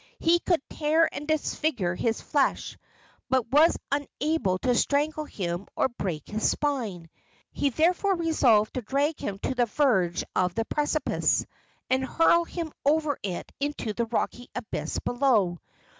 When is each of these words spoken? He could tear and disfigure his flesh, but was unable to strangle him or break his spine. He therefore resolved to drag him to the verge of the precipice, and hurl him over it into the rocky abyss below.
He 0.17 0.39
could 0.39 0.67
tear 0.67 1.07
and 1.13 1.27
disfigure 1.27 1.93
his 1.93 2.21
flesh, 2.21 2.75
but 3.29 3.51
was 3.51 3.77
unable 3.91 4.57
to 4.57 4.73
strangle 4.73 5.25
him 5.25 5.67
or 5.75 5.89
break 5.89 6.27
his 6.27 6.49
spine. 6.49 7.07
He 7.51 7.69
therefore 7.69 8.15
resolved 8.15 8.73
to 8.73 8.81
drag 8.81 9.19
him 9.19 9.37
to 9.43 9.53
the 9.53 9.67
verge 9.67 10.23
of 10.35 10.55
the 10.55 10.65
precipice, 10.65 11.45
and 11.87 12.03
hurl 12.03 12.45
him 12.45 12.71
over 12.83 13.19
it 13.21 13.51
into 13.59 13.93
the 13.93 14.05
rocky 14.07 14.49
abyss 14.55 14.97
below. 14.97 15.59